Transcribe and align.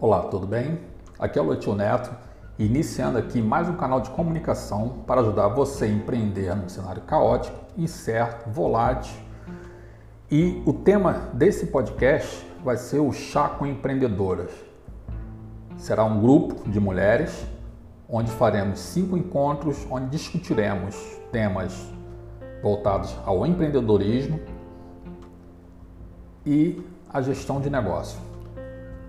Olá, 0.00 0.20
tudo 0.20 0.46
bem? 0.46 0.78
Aqui 1.18 1.40
é 1.40 1.42
o 1.42 1.48
Leitio 1.48 1.74
Neto, 1.74 2.08
iniciando 2.56 3.18
aqui 3.18 3.42
mais 3.42 3.68
um 3.68 3.74
canal 3.74 4.00
de 4.00 4.08
comunicação 4.10 5.02
para 5.04 5.22
ajudar 5.22 5.48
você 5.48 5.86
a 5.86 5.88
empreender 5.88 6.54
num 6.54 6.68
cenário 6.68 7.02
caótico, 7.02 7.58
incerto, 7.76 8.48
volátil. 8.48 9.20
E 10.30 10.62
o 10.64 10.72
tema 10.72 11.30
desse 11.32 11.66
podcast 11.66 12.46
vai 12.62 12.76
ser 12.76 13.00
o 13.00 13.10
Chá 13.10 13.48
com 13.48 13.66
Empreendedoras. 13.66 14.52
Será 15.76 16.04
um 16.04 16.20
grupo 16.20 16.70
de 16.70 16.78
mulheres 16.78 17.44
onde 18.08 18.30
faremos 18.30 18.78
cinco 18.78 19.16
encontros 19.16 19.84
onde 19.90 20.10
discutiremos 20.10 20.94
temas 21.32 21.92
voltados 22.62 23.16
ao 23.26 23.44
empreendedorismo 23.44 24.38
e 26.46 26.86
a 27.12 27.20
gestão 27.20 27.60
de 27.60 27.68
negócio. 27.68 28.37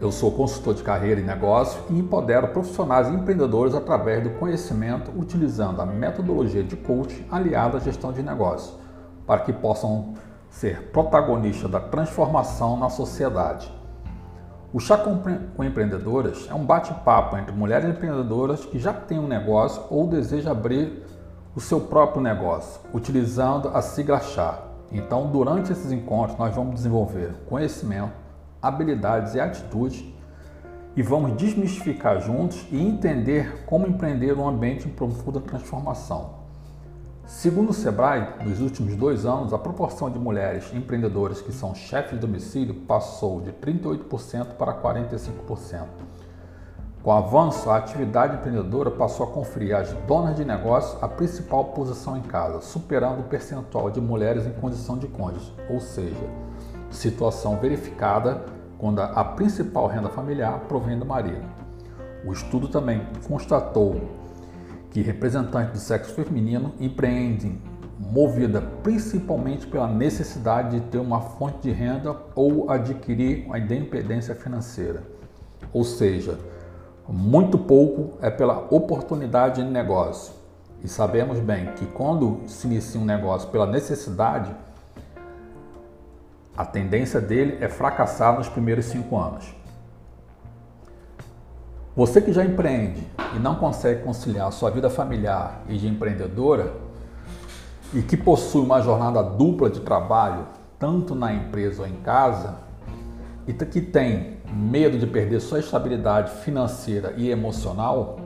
Eu 0.02 0.14
sou 0.14 0.32
consultor 0.32 0.76
de 0.76 0.82
carreira 0.82 1.20
e 1.20 1.24
negócio 1.26 1.82
e 1.90 2.00
empodero 2.00 2.48
profissionais 2.48 3.10
e 3.10 3.12
empreendedores 3.12 3.76
através 3.76 4.24
do 4.24 4.30
conhecimento 4.30 5.12
utilizando 5.14 5.82
a 5.82 5.86
metodologia 5.86 6.64
de 6.64 6.78
coaching 6.78 7.26
aliada 7.30 7.76
à 7.76 7.80
gestão 7.82 8.14
de 8.14 8.24
negócio, 8.24 8.76
para 9.28 9.42
que 9.42 9.52
possam 9.52 10.14
ser 10.50 10.84
protagonistas 10.94 11.70
da 11.70 11.82
transformação 11.82 12.80
na 12.80 12.90
sociedade. 12.90 13.70
O 14.72 14.80
Chá 14.80 14.98
com 14.98 15.64
Empreendedoras 15.66 16.48
é 16.50 16.54
um 16.54 16.64
bate-papo 16.64 17.36
entre 17.36 17.52
mulheres 17.52 17.90
empreendedoras 17.90 18.64
que 18.64 18.80
já 18.80 18.94
têm 18.94 19.20
um 19.20 19.28
negócio 19.28 19.84
ou 19.90 20.08
desejam 20.08 20.54
abrir 20.54 21.04
o 21.54 21.60
seu 21.60 21.82
próprio 21.82 22.22
negócio, 22.22 22.80
utilizando 22.94 23.68
a 23.68 23.82
sigla 23.82 24.20
CHA. 24.20 24.60
Então, 24.94 25.28
durante 25.28 25.74
esses 25.74 25.92
encontros, 25.92 26.38
nós 26.38 26.56
vamos 26.56 26.76
desenvolver 26.76 27.34
conhecimento, 27.50 28.29
habilidades 28.62 29.36
e 29.36 29.40
atitudes 29.40 30.04
e 30.96 31.02
vamos 31.02 31.38
desmistificar 31.38 32.20
juntos 32.20 32.66
e 32.72 32.82
entender 32.82 33.64
como 33.66 33.88
empreender 33.88 34.38
um 34.38 34.48
ambiente 34.48 34.88
em 34.88 34.92
profunda 34.92 35.40
transformação. 35.40 36.40
Segundo 37.26 37.70
o 37.70 37.74
Sebrae, 37.74 38.28
nos 38.44 38.60
últimos 38.60 38.96
dois 38.96 39.24
anos, 39.24 39.54
a 39.54 39.58
proporção 39.58 40.10
de 40.10 40.18
mulheres 40.18 40.74
empreendedoras 40.74 41.40
que 41.40 41.52
são 41.52 41.76
chefes 41.76 42.14
de 42.14 42.18
domicílio 42.18 42.74
passou 42.74 43.40
de 43.40 43.52
38% 43.52 44.56
para 44.58 44.74
45%. 44.74 45.86
Com 47.04 47.12
o 47.12 47.14
avanço, 47.14 47.70
a 47.70 47.78
atividade 47.78 48.36
empreendedora 48.36 48.92
passou 48.92 49.28
a 49.28 49.32
conferir 49.32 49.76
às 49.76 49.94
donas 50.06 50.36
de 50.36 50.44
negócio 50.44 50.98
a 51.02 51.08
principal 51.08 51.66
posição 51.66 52.18
em 52.18 52.24
casa, 52.24 52.62
superando 52.62 53.20
o 53.20 53.24
percentual 53.24 53.90
de 53.92 54.02
mulheres 54.02 54.46
em 54.46 54.52
condição 54.52 54.98
de 54.98 55.08
cônjuge, 55.08 55.54
ou 55.70 55.80
seja, 55.80 56.28
situação 56.90 57.58
verificada 57.58 58.46
quando 58.78 59.02
a 59.02 59.24
principal 59.24 59.88
renda 59.88 60.10
familiar 60.10 60.60
provém 60.68 60.98
do 60.98 61.06
marido. 61.06 61.46
O 62.26 62.32
estudo 62.32 62.68
também 62.68 63.02
constatou 63.28 64.02
que 64.92 65.02
representantes 65.02 65.74
do 65.74 65.80
sexo 65.80 66.14
feminino 66.14 66.74
empreendem 66.80 67.62
movida 68.00 68.62
principalmente 68.82 69.68
pela 69.68 69.88
necessidade 69.88 70.80
de 70.80 70.86
ter 70.88 70.98
uma 70.98 71.20
fonte 71.20 71.60
de 71.64 71.72
renda 71.72 72.16
ou 72.34 72.72
adquirir 72.72 73.46
uma 73.46 73.60
independência 73.60 74.34
financeira. 74.34 75.04
Ou 75.74 75.84
seja, 75.84 76.40
muito 77.08 77.58
pouco 77.58 78.18
é 78.22 78.30
pela 78.30 78.68
oportunidade 78.74 79.62
de 79.62 79.70
negócio. 79.70 80.34
E 80.82 80.88
sabemos 80.88 81.40
bem 81.40 81.74
que 81.74 81.86
quando 81.88 82.42
se 82.48 82.66
inicia 82.66 83.00
um 83.02 83.06
negócio 83.06 83.50
pela 83.50 83.68
necessidade, 83.68 84.56
a 86.60 86.66
tendência 86.66 87.22
dele 87.22 87.58
é 87.62 87.70
fracassar 87.70 88.36
nos 88.36 88.50
primeiros 88.50 88.84
cinco 88.84 89.18
anos. 89.18 89.56
Você 91.96 92.20
que 92.20 92.34
já 92.34 92.44
empreende 92.44 93.08
e 93.34 93.40
não 93.40 93.56
consegue 93.56 94.04
conciliar 94.04 94.52
sua 94.52 94.70
vida 94.70 94.90
familiar 94.90 95.64
e 95.70 95.78
de 95.78 95.88
empreendedora 95.88 96.74
e 97.94 98.02
que 98.02 98.18
possui 98.18 98.62
uma 98.62 98.82
jornada 98.82 99.24
dupla 99.24 99.70
de 99.70 99.80
trabalho, 99.80 100.48
tanto 100.78 101.16
na 101.16 101.32
empresa 101.32 101.84
ou 101.84 101.88
em 101.88 101.96
casa, 102.02 102.58
e 103.48 103.54
que 103.54 103.80
tem 103.80 104.40
medo 104.54 104.98
de 104.98 105.08
perder 105.08 105.40
sua 105.40 105.60
estabilidade 105.60 106.30
financeira 106.42 107.14
e 107.16 107.30
emocional, 107.30 108.20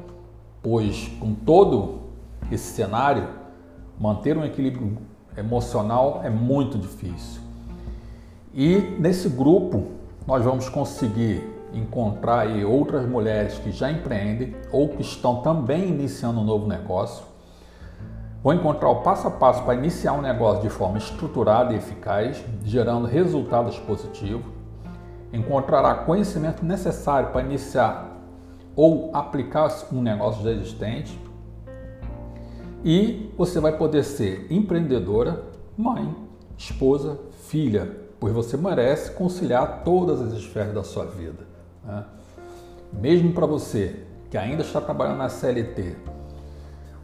pois 0.59 1.07
com 1.19 1.35
todo 1.35 2.01
esse 2.51 2.73
cenário, 2.73 3.27
manter 3.99 4.35
um 4.35 4.43
equilíbrio 4.43 4.97
emocional 5.37 6.21
é 6.23 6.31
muito 6.31 6.79
difícil. 6.79 7.42
E 8.53 8.77
nesse 8.99 9.27
grupo 9.29 9.87
nós 10.27 10.43
vamos 10.43 10.69
conseguir 10.69 11.41
encontrar 11.73 12.41
aí 12.41 12.63
outras 12.63 13.07
mulheres 13.07 13.57
que 13.57 13.71
já 13.71 13.91
empreendem 13.91 14.55
ou 14.71 14.89
que 14.89 15.01
estão 15.01 15.41
também 15.41 15.89
iniciando 15.89 16.39
um 16.39 16.43
novo 16.43 16.67
negócio. 16.67 17.25
Vou 18.43 18.53
encontrar 18.53 18.89
o 18.89 19.01
passo 19.01 19.27
a 19.27 19.31
passo 19.31 19.63
para 19.63 19.73
iniciar 19.73 20.13
um 20.13 20.21
negócio 20.21 20.61
de 20.61 20.69
forma 20.69 20.97
estruturada 20.97 21.73
e 21.73 21.77
eficaz, 21.77 22.43
gerando 22.63 23.07
resultados 23.07 23.79
positivos. 23.79 24.45
Encontrará 25.31 25.95
conhecimento 25.95 26.63
necessário 26.63 27.29
para 27.29 27.41
iniciar 27.41 28.11
ou 28.75 29.09
aplicar 29.13 29.69
um 29.91 30.01
negócio 30.01 30.43
já 30.43 30.51
existente. 30.51 31.17
E 32.83 33.31
você 33.35 33.59
vai 33.59 33.77
poder 33.77 34.03
ser 34.03 34.45
empreendedora, 34.51 35.41
mãe, 35.75 36.13
esposa, 36.57 37.17
filha, 37.47 38.02
pois 38.23 38.33
você 38.33 38.55
merece 38.55 39.11
conciliar 39.11 39.81
todas 39.83 40.21
as 40.21 40.31
esferas 40.31 40.73
da 40.73 40.81
sua 40.81 41.03
vida. 41.03 41.45
Né? 41.83 42.05
Mesmo 42.93 43.33
para 43.33 43.45
você 43.45 44.05
que 44.29 44.37
ainda 44.37 44.61
está 44.61 44.79
trabalhando 44.79 45.17
na 45.17 45.27
CLT 45.27 45.97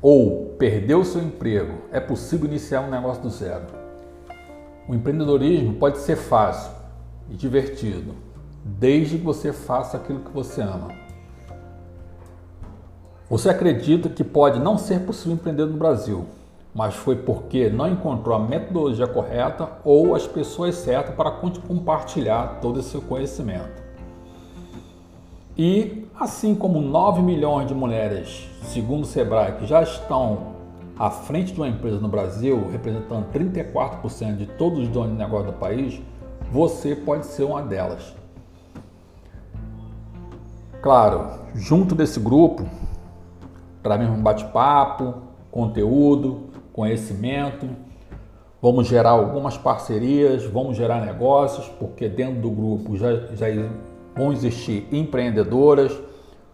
ou 0.02 0.56
perdeu 0.57 1.03
seu 1.03 1.22
emprego, 1.22 1.80
é 1.91 2.00
possível 2.00 2.47
iniciar 2.47 2.80
um 2.80 2.90
negócio 2.90 3.22
do 3.22 3.30
zero. 3.30 3.66
O 4.88 4.96
empreendedorismo 4.96 5.74
pode 5.74 5.97
ser 5.97 6.16
fácil 6.16 6.72
e 7.30 7.36
divertido, 7.36 8.16
desde 8.63 9.18
que 9.18 9.25
você 9.25 9.51
faça 9.51 9.97
aquilo 9.97 10.22
que 10.22 10.31
você 10.31 10.62
ama. 10.62 10.88
Você 13.30 13.50
acredita 13.50 14.07
que 14.07 14.24
pode 14.24 14.57
não 14.57 14.78
ser 14.78 15.01
possível 15.01 15.34
empreender 15.34 15.66
no 15.66 15.75
Brasil, 15.75 16.25
mas 16.74 16.94
foi 16.96 17.16
porque 17.16 17.69
não 17.69 17.88
encontrou 17.88 18.35
a 18.35 18.40
metodologia 18.40 19.07
correta 19.07 19.69
ou 19.84 20.16
as 20.16 20.28
pessoas 20.28 20.75
certas 20.75 21.16
para 21.16 21.31
compartilhar 21.31 22.59
todo 22.62 22.80
esse 22.80 22.97
conhecimento. 23.02 23.81
E 25.57 26.07
assim 26.18 26.56
como 26.56 26.80
9 26.80 27.22
milhões 27.22 27.68
de 27.68 27.74
mulheres, 27.74 28.50
segundo 28.63 29.03
o 29.03 29.07
Sebrae, 29.07 29.53
que 29.53 29.66
já 29.66 29.81
estão 29.81 30.59
à 30.97 31.09
frente 31.09 31.53
de 31.53 31.59
uma 31.59 31.68
empresa 31.68 32.00
no 32.00 32.07
Brasil, 32.07 32.69
representando 32.72 33.25
34% 33.34 34.36
de 34.38 34.46
todos 34.46 34.80
os 34.80 34.88
donos 34.90 35.12
de 35.12 35.18
negócio 35.18 35.47
do 35.47 35.53
país, 35.53 36.01
você 36.51 36.96
pode 36.96 37.25
ser 37.25 37.44
uma 37.44 37.62
delas. 37.62 38.16
Claro, 40.81 41.28
junto 41.56 41.94
desse 41.94 42.19
grupo, 42.19 42.66
trazemos 43.84 44.18
um 44.18 44.24
bate-papo, 44.24 45.16
conteúdo, 45.51 46.48
conhecimento, 46.79 47.67
vamos 48.62 48.88
gerar 48.88 49.09
algumas 49.09 49.57
parcerias, 49.57 50.45
vamos 50.45 50.78
gerar 50.78 51.06
negócios, 51.06 51.67
porque 51.78 52.07
dentro 52.07 52.40
do 52.40 52.50
grupo 52.50 52.95
já, 52.95 53.13
já 53.35 53.47
vão 54.16 54.31
existir 54.31 54.88
empreendedoras, 54.89 56.00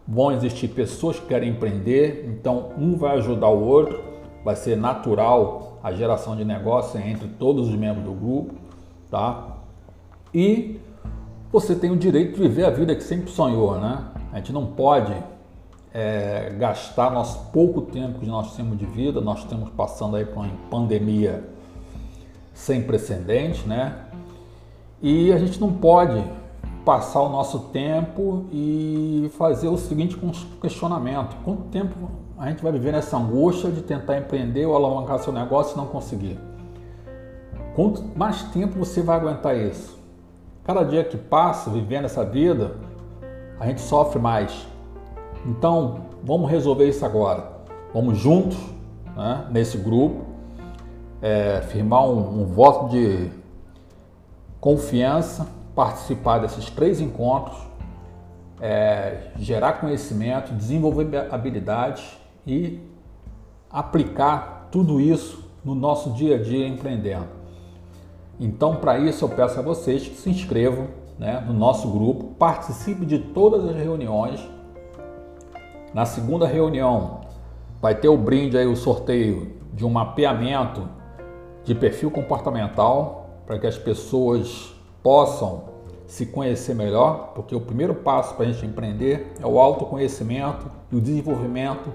vão 0.07 0.31
existir 0.31 0.69
pessoas 0.69 1.19
que 1.19 1.27
querem 1.27 1.51
empreender, 1.51 2.25
então 2.27 2.71
um 2.75 2.95
vai 2.95 3.17
ajudar 3.17 3.49
o 3.49 3.63
outro, 3.63 4.03
vai 4.43 4.55
ser 4.55 4.75
natural 4.75 5.77
a 5.83 5.91
geração 5.91 6.35
de 6.35 6.43
negócio 6.43 6.99
entre 6.99 7.27
todos 7.27 7.67
os 7.69 7.75
membros 7.75 8.03
do 8.03 8.13
grupo, 8.13 8.55
tá? 9.11 9.57
E 10.33 10.79
você 11.51 11.75
tem 11.75 11.91
o 11.91 11.95
direito 11.95 12.33
de 12.33 12.41
viver 12.41 12.65
a 12.65 12.71
vida 12.71 12.95
que 12.95 13.03
sempre 13.03 13.29
sonhou, 13.29 13.79
né? 13.79 14.05
A 14.33 14.37
gente 14.37 14.51
não 14.51 14.65
pode 14.65 15.13
é, 15.95 16.53
gastar 16.59 17.09
nosso 17.09 17.51
pouco 17.53 17.83
tempo 17.83 18.19
que 18.19 18.25
nós 18.25 18.53
temos 18.53 18.77
de 18.77 18.85
vida, 18.85 19.21
nós 19.21 19.39
estamos 19.39 19.69
passando 19.69 20.17
aí 20.17 20.25
por 20.25 20.43
uma 20.43 20.51
pandemia 20.69 21.49
sem 22.53 22.83
precedentes, 22.83 23.65
né? 23.65 23.95
E 25.01 25.31
a 25.31 25.37
gente 25.37 25.57
não 25.59 25.71
pode 25.71 26.21
passar 26.83 27.21
o 27.21 27.29
nosso 27.29 27.69
tempo 27.69 28.45
e 28.51 29.31
fazer 29.37 29.69
o 29.69 29.77
seguinte 29.77 30.19
questionamento: 30.59 31.37
quanto 31.45 31.63
tempo 31.69 32.11
a 32.37 32.49
gente 32.49 32.61
vai 32.61 32.73
viver 32.73 32.91
nessa 32.91 33.15
angústia 33.15 33.71
de 33.71 33.81
tentar 33.81 34.17
empreender 34.17 34.65
ou 34.65 34.75
alavancar 34.75 35.19
seu 35.19 35.31
negócio 35.31 35.75
e 35.75 35.77
não 35.77 35.85
conseguir? 35.85 36.37
Quanto 37.73 38.03
mais 38.17 38.43
tempo 38.43 38.77
você 38.77 39.01
vai 39.01 39.15
aguentar 39.15 39.57
isso? 39.57 39.97
Cada 40.65 40.83
dia 40.83 41.05
que 41.05 41.15
passa 41.15 41.69
vivendo 41.69 42.03
essa 42.03 42.25
vida, 42.25 42.75
a 43.57 43.65
gente 43.65 43.79
sofre 43.79 44.19
mais. 44.19 44.74
Então, 45.45 46.05
vamos 46.23 46.49
resolver 46.49 46.87
isso 46.87 47.05
agora. 47.05 47.51
Vamos 47.93 48.17
juntos, 48.17 48.57
né, 49.15 49.47
nesse 49.51 49.77
grupo, 49.77 50.25
é, 51.21 51.61
firmar 51.61 52.05
um, 52.05 52.41
um 52.41 52.45
voto 52.45 52.89
de 52.89 53.29
confiança, 54.59 55.47
participar 55.75 56.39
desses 56.39 56.69
três 56.69 56.99
encontros 56.99 57.65
é, 58.59 59.31
gerar 59.37 59.73
conhecimento, 59.73 60.53
desenvolver 60.53 61.27
habilidades 61.31 62.17
e 62.45 62.79
aplicar 63.69 64.69
tudo 64.71 64.99
isso 64.99 65.43
no 65.63 65.75
nosso 65.75 66.11
dia 66.11 66.35
a 66.35 66.41
dia 66.41 66.67
empreendendo. 66.67 67.27
Então, 68.39 68.75
para 68.75 68.97
isso, 68.97 69.23
eu 69.25 69.29
peço 69.29 69.59
a 69.59 69.61
vocês 69.61 70.07
que 70.07 70.15
se 70.15 70.29
inscrevam 70.29 70.87
né, 71.17 71.43
no 71.45 71.53
nosso 71.53 71.89
grupo, 71.89 72.35
participe 72.35 73.05
de 73.05 73.19
todas 73.19 73.65
as 73.65 73.75
reuniões. 73.75 74.45
Na 75.95 76.03
segunda 76.03 76.45
reunião, 76.45 77.21
vai 77.81 77.95
ter 77.95 78.09
o 78.09 78.17
brinde 78.17 78.57
aí, 78.57 78.67
o 78.67 78.75
sorteio 78.75 79.53
de 79.71 79.85
um 79.85 79.89
mapeamento 79.89 80.89
de 81.63 81.73
perfil 81.73 82.11
comportamental 82.11 83.29
para 83.47 83.57
que 83.57 83.65
as 83.65 83.77
pessoas 83.77 84.75
possam 85.01 85.63
se 86.05 86.25
conhecer 86.25 86.75
melhor, 86.75 87.31
porque 87.33 87.55
o 87.55 87.61
primeiro 87.61 87.95
passo 87.95 88.35
para 88.35 88.45
a 88.45 88.51
gente 88.51 88.65
empreender 88.65 89.35
é 89.41 89.47
o 89.47 89.57
autoconhecimento 89.57 90.69
e 90.91 90.97
o 90.97 90.99
desenvolvimento 90.99 91.89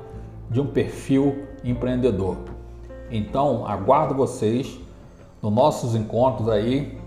de 0.49 0.63
um 0.63 0.67
perfil 0.67 1.45
empreendedor. 1.63 2.39
Então, 3.11 3.67
aguardo 3.67 4.15
vocês 4.15 4.81
nos 5.43 5.53
nossos 5.53 5.95
encontros 5.95 6.49
aí 6.49 6.99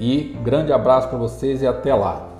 e 0.00 0.36
grande 0.42 0.72
abraço 0.72 1.08
para 1.08 1.18
vocês 1.18 1.62
e 1.62 1.68
até 1.68 1.94
lá. 1.94 2.31